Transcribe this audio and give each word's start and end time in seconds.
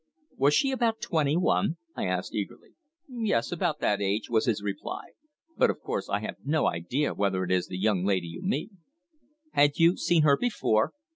"Was 0.35 0.55
she 0.55 0.71
about 0.71 0.99
twenty 0.99 1.37
one?" 1.37 1.77
I 1.95 2.07
asked 2.07 2.33
eagerly. 2.33 2.69
"Yes 3.07 3.51
about 3.51 3.79
that 3.81 4.01
age," 4.01 4.31
was 4.31 4.47
his 4.47 4.63
reply. 4.63 5.11
"But, 5.55 5.69
of 5.69 5.79
course, 5.79 6.09
I 6.09 6.21
have 6.21 6.37
no 6.43 6.65
idea 6.65 7.13
whether 7.13 7.43
it 7.43 7.51
is 7.51 7.67
the 7.67 7.77
young 7.77 8.03
lady 8.03 8.29
you 8.29 8.41
mean." 8.41 8.79
"Had 9.51 9.77
you 9.77 9.97
seen 9.97 10.23
her 10.23 10.35
before?" 10.35 10.93